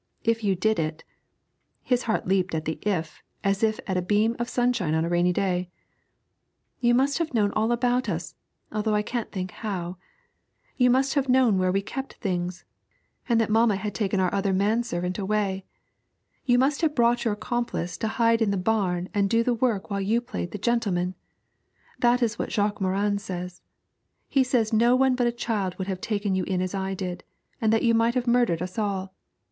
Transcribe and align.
If 0.23 0.43
you 0.43 0.55
did 0.55 0.79
it' 0.79 1.03
his 1.83 2.01
heart 2.09 2.25
leaped 2.27 2.55
at 2.55 2.65
the 2.65 2.79
'if' 2.81 3.21
as 3.43 3.63
at 3.63 3.97
a 3.97 4.01
beam 4.01 4.35
of 4.39 4.49
sunshine 4.49 4.95
on 4.95 5.05
a 5.05 5.09
rainy 5.09 5.31
day 5.31 5.69
'you 6.79 6.95
must 6.95 7.19
have 7.19 7.35
known 7.35 7.51
all 7.51 7.71
about 7.71 8.09
us, 8.09 8.33
although 8.71 8.95
I 8.95 9.03
can't 9.03 9.31
think 9.31 9.51
how; 9.51 9.97
you 10.75 10.89
must 10.89 11.13
have 11.13 11.29
known 11.29 11.59
where 11.59 11.71
we 11.71 11.83
kept 11.83 12.15
things, 12.15 12.65
and 13.29 13.39
that 13.39 13.51
mamma 13.51 13.75
had 13.75 13.93
taken 13.93 14.19
our 14.19 14.33
other 14.33 14.53
man 14.53 14.81
servant 14.81 15.19
away. 15.19 15.65
You 16.45 16.57
must 16.57 16.81
have 16.81 16.95
brought 16.95 17.23
your 17.23 17.35
accomplice 17.35 17.95
to 17.97 18.07
hide 18.07 18.41
in 18.41 18.49
the 18.49 18.57
barn 18.57 19.07
and 19.13 19.29
do 19.29 19.43
the 19.43 19.53
work 19.53 19.91
while 19.91 20.01
you 20.01 20.19
played 20.19 20.49
the 20.49 20.57
gentleman! 20.57 21.13
That 21.99 22.23
is 22.23 22.39
what 22.39 22.51
Jacques 22.51 22.81
Morin 22.81 23.19
says; 23.19 23.61
he 24.27 24.43
says 24.43 24.73
no 24.73 24.95
one 24.95 25.13
but 25.13 25.27
a 25.27 25.31
child 25.31 25.77
would 25.77 25.85
have 25.87 26.01
taken 26.01 26.33
you 26.33 26.43
in 26.45 26.59
as 26.59 26.73
I 26.73 26.95
did, 26.95 27.23
and 27.61 27.71
that 27.71 27.83
you 27.83 27.93
might 27.93 28.15
have 28.15 28.25
murdered 28.25 28.63
us 28.63 28.79
all. 28.79 29.13